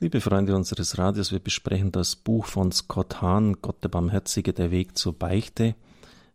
[0.00, 4.70] Liebe Freunde unseres Radios, wir besprechen das Buch von Scott Hahn, Gott der Barmherzige, der
[4.72, 5.76] Weg zur Beichte.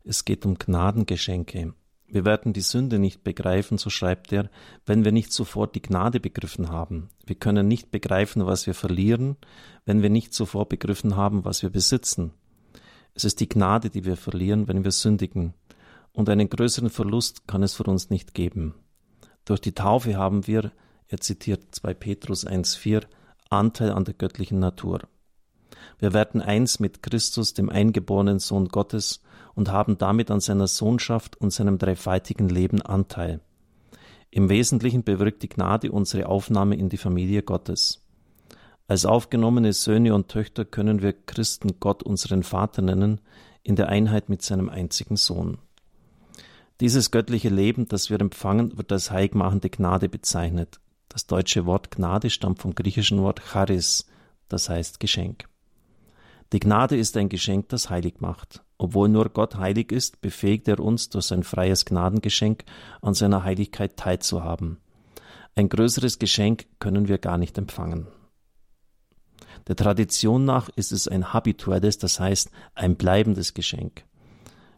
[0.05, 1.73] Es geht um Gnadengeschenke.
[2.07, 4.49] Wir werden die Sünde nicht begreifen, so schreibt er,
[4.85, 7.09] wenn wir nicht sofort die Gnade begriffen haben.
[7.25, 9.35] Wir können nicht begreifen, was wir verlieren,
[9.83, 12.31] wenn wir nicht sofort begriffen haben, was wir besitzen.
[13.13, 15.53] Es ist die Gnade, die wir verlieren, wenn wir sündigen.
[16.13, 18.75] Und einen größeren Verlust kann es für uns nicht geben.
[19.43, 20.71] Durch die Taufe haben wir,
[21.07, 23.03] er zitiert 2 Petrus 1,4,
[23.49, 25.01] Anteil an der göttlichen Natur.
[25.99, 29.21] Wir werden eins mit Christus, dem eingeborenen Sohn Gottes,
[29.55, 33.41] und haben damit an seiner Sohnschaft und seinem dreifaltigen Leben Anteil.
[34.29, 38.03] Im Wesentlichen bewirkt die Gnade unsere Aufnahme in die Familie Gottes.
[38.87, 43.19] Als aufgenommene Söhne und Töchter können wir Christen Gott unseren Vater nennen,
[43.63, 45.57] in der Einheit mit seinem einzigen Sohn.
[46.79, 50.79] Dieses göttliche Leben, das wir empfangen, wird als heiligmachende Gnade bezeichnet.
[51.09, 54.05] Das deutsche Wort Gnade stammt vom griechischen Wort Charis,
[54.49, 55.47] das heißt Geschenk.
[56.53, 58.63] Die Gnade ist ein Geschenk, das heilig macht.
[58.77, 62.63] Obwohl nur Gott heilig ist, befähigt er uns durch sein freies Gnadengeschenk
[63.01, 64.77] an seiner Heiligkeit teilzuhaben.
[65.55, 68.07] Ein größeres Geschenk können wir gar nicht empfangen.
[69.67, 74.05] Der Tradition nach ist es ein habituelles, das heißt ein bleibendes Geschenk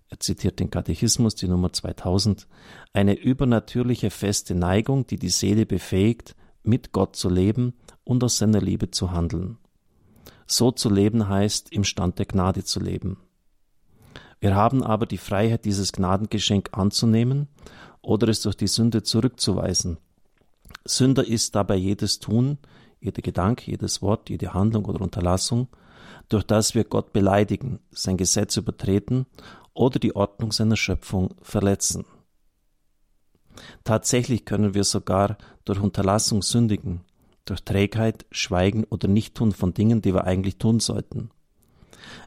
[0.09, 2.47] er zitiert den Katechismus, die Nummer 2000,
[2.93, 8.59] eine übernatürliche feste Neigung, die die Seele befähigt, mit Gott zu leben und aus seiner
[8.59, 9.57] Liebe zu handeln.
[10.47, 13.17] So zu leben heißt, im Stand der Gnade zu leben.
[14.39, 17.47] Wir haben aber die Freiheit, dieses Gnadengeschenk anzunehmen
[18.01, 19.97] oder es durch die Sünde zurückzuweisen.
[20.85, 22.57] Sünder ist dabei jedes Tun,
[22.99, 25.67] jeder Gedanke, jedes Wort, jede Handlung oder Unterlassung,
[26.29, 29.25] durch das wir Gott beleidigen, sein Gesetz übertreten
[29.79, 32.05] oder die Ordnung seiner Schöpfung verletzen.
[33.85, 37.01] Tatsächlich können wir sogar durch Unterlassung sündigen,
[37.45, 41.31] durch Trägheit, Schweigen oder Nichttun von Dingen, die wir eigentlich tun sollten.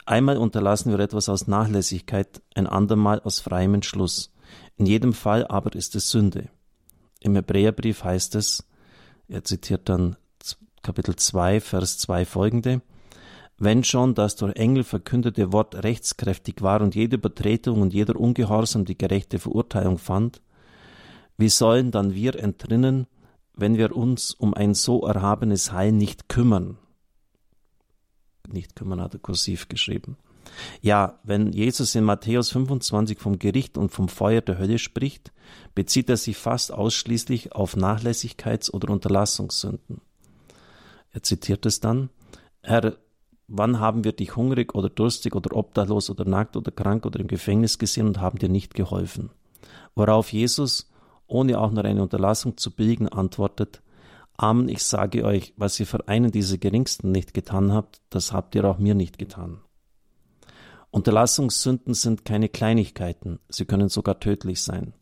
[0.06, 4.32] Einmal unterlassen wir etwas aus Nachlässigkeit, ein andermal aus freiem Entschluss.
[4.78, 6.48] In jedem Fall aber ist es Sünde.
[7.20, 8.66] Im Hebräerbrief heißt es,
[9.28, 10.16] er zitiert dann
[10.82, 12.80] Kapitel 2, Vers 2 folgende,
[13.62, 18.84] wenn schon das durch Engel verkündete Wort rechtskräftig war und jede Übertretung und jeder Ungehorsam
[18.84, 20.42] die gerechte Verurteilung fand,
[21.36, 23.06] wie sollen dann wir entrinnen,
[23.54, 26.76] wenn wir uns um ein so erhabenes Heil nicht kümmern?
[28.48, 30.16] Nicht kümmern hat er kursiv geschrieben.
[30.80, 35.32] Ja, wenn Jesus in Matthäus 25 vom Gericht und vom Feuer der Hölle spricht,
[35.76, 40.00] bezieht er sich fast ausschließlich auf Nachlässigkeits- oder Unterlassungssünden.
[41.12, 42.10] Er zitiert es dann,
[42.62, 42.96] Herr,
[43.54, 47.26] Wann haben wir dich hungrig oder durstig oder obdachlos oder nackt oder krank oder im
[47.26, 49.28] Gefängnis gesehen und haben dir nicht geholfen?
[49.94, 50.90] Worauf Jesus,
[51.26, 53.82] ohne auch nur eine Unterlassung zu billigen, antwortet,
[54.38, 58.54] Amen, ich sage euch, was ihr für einen dieser Geringsten nicht getan habt, das habt
[58.54, 59.60] ihr auch mir nicht getan.
[60.90, 64.94] Unterlassungssünden sind keine Kleinigkeiten, sie können sogar tödlich sein.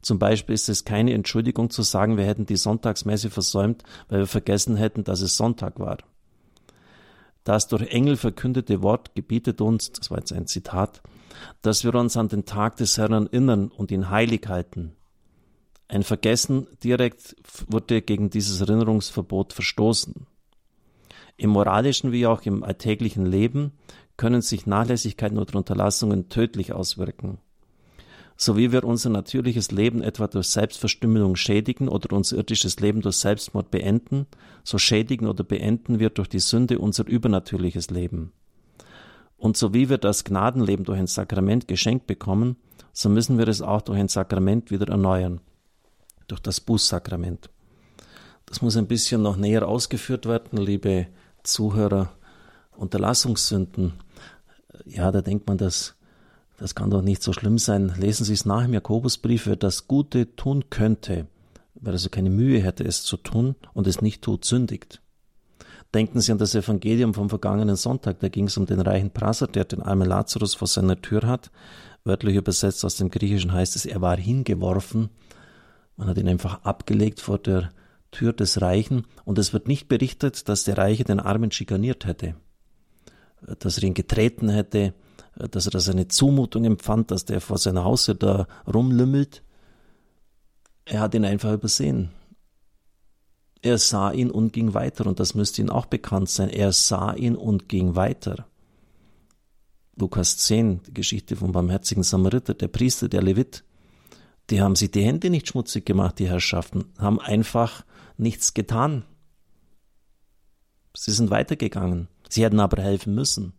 [0.00, 4.26] Zum Beispiel ist es keine Entschuldigung zu sagen, wir hätten die Sonntagsmesse versäumt, weil wir
[4.28, 5.98] vergessen hätten, dass es Sonntag war.
[7.46, 11.00] Das durch Engel verkündete Wort gebietet uns, das war jetzt ein Zitat,
[11.62, 14.96] dass wir uns an den Tag des Herrn erinnern und ihn heilig halten.
[15.86, 17.36] Ein Vergessen direkt
[17.68, 20.26] wurde gegen dieses Erinnerungsverbot verstoßen.
[21.36, 23.74] Im moralischen wie auch im alltäglichen Leben
[24.16, 27.38] können sich Nachlässigkeiten oder Unterlassungen tödlich auswirken
[28.36, 33.16] so wie wir unser natürliches Leben etwa durch Selbstverstümmelung schädigen oder unser irdisches Leben durch
[33.16, 34.26] Selbstmord beenden,
[34.62, 38.32] so schädigen oder beenden wir durch die Sünde unser übernatürliches Leben.
[39.38, 42.56] Und so wie wir das Gnadenleben durch ein Sakrament geschenkt bekommen,
[42.92, 45.40] so müssen wir es auch durch ein Sakrament wieder erneuern,
[46.28, 47.50] durch das Bußsakrament.
[48.46, 51.08] Das muss ein bisschen noch näher ausgeführt werden, liebe
[51.42, 52.12] Zuhörer.
[52.76, 53.94] Unterlassungssünden,
[54.84, 55.95] ja, da denkt man, dass
[56.58, 57.94] das kann doch nicht so schlimm sein.
[57.98, 61.26] Lesen Sie es nach im Jakobusbrief, wer das Gute tun könnte,
[61.74, 65.02] wer also keine Mühe hätte, es zu tun und es nicht tut, sündigt.
[65.94, 69.46] Denken Sie an das Evangelium vom vergangenen Sonntag, da ging es um den reichen Prasser,
[69.46, 71.50] der den armen Lazarus vor seiner Tür hat.
[72.04, 75.10] Wörtlich übersetzt aus dem Griechischen heißt es, er war hingeworfen.
[75.96, 77.70] Man hat ihn einfach abgelegt vor der
[78.10, 82.34] Tür des Reichen und es wird nicht berichtet, dass der Reiche den Armen schikaniert hätte,
[83.58, 84.94] dass er ihn getreten hätte,
[85.36, 89.42] dass er das eine Zumutung empfand, dass der vor seiner Haustür da rumlümmelt.
[90.84, 92.10] Er hat ihn einfach übersehen.
[93.62, 96.50] Er sah ihn und ging weiter, und das müsste ihm auch bekannt sein.
[96.50, 98.46] Er sah ihn und ging weiter.
[99.96, 103.64] Lukas 10, die Geschichte vom barmherzigen Samariter, der Priester, der Levit,
[104.50, 107.84] die haben sich die Hände nicht schmutzig gemacht, die Herrschaften, haben einfach
[108.16, 109.04] nichts getan.
[110.94, 112.08] Sie sind weitergegangen.
[112.28, 113.52] Sie hätten aber helfen müssen.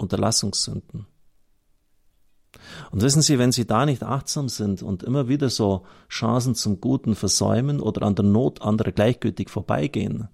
[0.00, 1.06] Unterlassungssünden.
[2.90, 6.80] Und wissen Sie, wenn Sie da nicht achtsam sind und immer wieder so Chancen zum
[6.80, 10.28] Guten versäumen oder an der Not anderer gleichgültig vorbeigehen,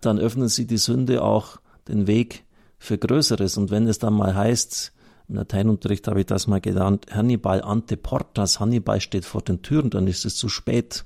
[0.00, 1.58] dann öffnen Sie die Sünde auch
[1.88, 2.44] den Weg
[2.78, 3.56] für Größeres.
[3.56, 4.92] Und wenn es dann mal heißt,
[5.28, 9.90] im Lateinunterricht habe ich das mal gelernt, Hannibal ante portas, Hannibal steht vor den Türen,
[9.90, 11.04] dann ist es zu spät.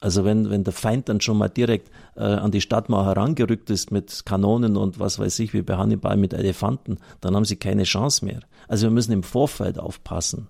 [0.00, 3.90] Also wenn, wenn der Feind dann schon mal direkt äh, an die Stadtmauer herangerückt ist
[3.90, 7.84] mit Kanonen und was weiß ich, wie bei Hannibal mit Elefanten, dann haben sie keine
[7.84, 8.40] Chance mehr.
[8.66, 10.48] Also wir müssen im Vorfeld aufpassen.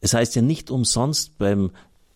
[0.00, 1.72] Es heißt ja nicht umsonst beim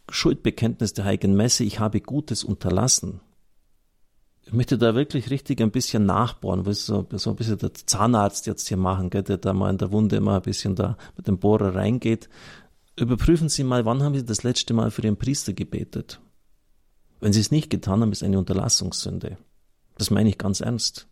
[0.08, 3.20] Schuldbekenntnis der Heiligen Messe, ich habe Gutes unterlassen.
[4.42, 8.46] Ich möchte da wirklich richtig ein bisschen nachbohren, was so, so ein bisschen der Zahnarzt
[8.46, 11.26] jetzt hier machen, gell, der da mal in der Wunde immer ein bisschen da mit
[11.26, 12.28] dem Bohrer reingeht
[12.98, 16.20] Überprüfen Sie mal, wann haben Sie das letzte Mal für Ihren Priester gebetet?
[17.20, 19.36] Wenn Sie es nicht getan haben, ist eine Unterlassungssünde.
[19.98, 21.06] Das meine ich ganz ernst.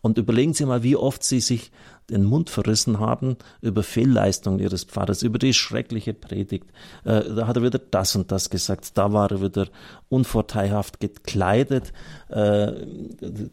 [0.00, 1.70] Und überlegen Sie mal, wie oft Sie sich
[2.10, 6.66] den Mund verrissen haben über Fehlleistungen Ihres Pfarrers, über die schreckliche Predigt.
[7.04, 9.68] Äh, da hat er wieder das und das gesagt, da war er wieder
[10.08, 11.92] unvorteilhaft gekleidet,
[12.28, 12.72] äh,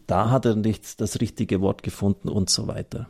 [0.08, 3.08] da hat er nicht das richtige Wort gefunden und so weiter.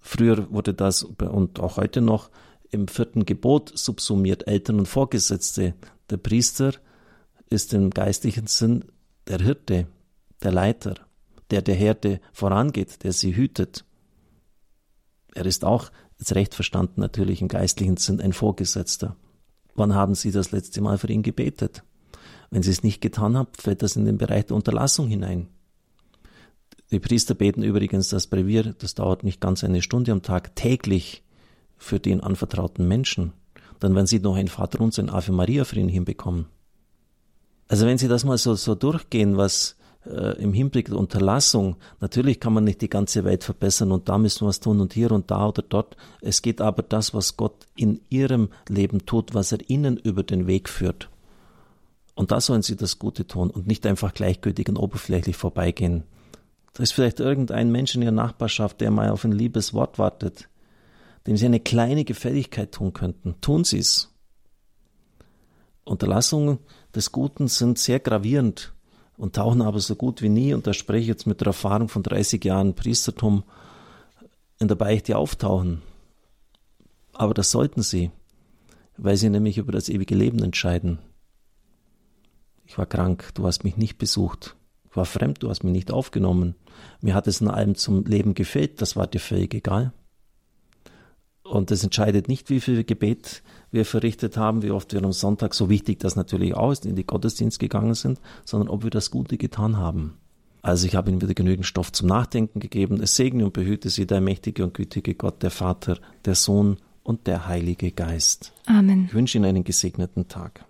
[0.00, 2.30] Früher wurde das und auch heute noch
[2.70, 5.74] im vierten Gebot subsumiert, Eltern und Vorgesetzte.
[6.10, 6.72] Der Priester
[7.50, 8.84] ist im geistlichen Sinn
[9.28, 9.86] der Hirte,
[10.42, 10.94] der Leiter,
[11.50, 13.84] der der Herde vorangeht, der sie hütet.
[15.34, 19.16] Er ist auch, jetzt recht verstanden, natürlich im geistlichen Sinn ein Vorgesetzter.
[19.74, 21.84] Wann haben Sie das letzte Mal für ihn gebetet?
[22.50, 25.48] Wenn Sie es nicht getan haben, fällt das in den Bereich der Unterlassung hinein.
[26.90, 31.24] Die Priester beten übrigens das Brevier, das dauert nicht ganz eine Stunde am Tag, täglich
[31.76, 33.32] für den anvertrauten Menschen,
[33.80, 36.46] dann werden Sie noch ein Vater und ein Ave Maria für ihn hinbekommen.
[37.68, 39.76] Also wenn Sie das mal so, so durchgehen, was
[40.06, 44.18] äh, im Hinblick der Unterlassung, natürlich kann man nicht die ganze Welt verbessern und da
[44.18, 45.96] müssen wir was tun und hier und da oder dort.
[46.20, 50.46] Es geht aber das, was Gott in Ihrem Leben tut, was er Ihnen über den
[50.46, 51.10] Weg führt.
[52.14, 56.04] Und da sollen Sie das Gute tun und nicht einfach gleichgültig und oberflächlich vorbeigehen.
[56.72, 60.48] Da ist vielleicht irgendein Mensch in Ihrer Nachbarschaft, der mal auf ein liebes Wort wartet
[61.26, 63.40] dem Sie eine kleine Gefälligkeit tun könnten.
[63.40, 64.12] Tun Sie es.
[65.84, 66.58] Unterlassungen
[66.94, 68.74] des Guten sind sehr gravierend
[69.16, 71.88] und tauchen aber so gut wie nie, und da spreche ich jetzt mit der Erfahrung
[71.88, 73.44] von 30 Jahren Priestertum,
[74.58, 75.82] in der Beichte auftauchen.
[77.12, 78.10] Aber das sollten sie,
[78.96, 80.98] weil sie nämlich über das ewige Leben entscheiden.
[82.64, 84.56] Ich war krank, du hast mich nicht besucht.
[84.90, 86.56] Ich war fremd, du hast mich nicht aufgenommen.
[87.00, 89.92] Mir hat es in allem zum Leben gefehlt, das war dir völlig egal.
[91.50, 95.54] Und das entscheidet nicht, wie viel Gebet wir verrichtet haben, wie oft wir am Sonntag,
[95.54, 99.10] so wichtig das natürlich auch ist, in die Gottesdienst gegangen sind, sondern ob wir das
[99.10, 100.18] Gute getan haben.
[100.62, 103.00] Also ich habe Ihnen wieder genügend Stoff zum Nachdenken gegeben.
[103.00, 107.28] Es segne und behüte Sie der mächtige und gütige Gott, der Vater, der Sohn und
[107.28, 108.52] der Heilige Geist.
[108.66, 109.04] Amen.
[109.06, 110.64] Ich wünsche Ihnen einen gesegneten Tag.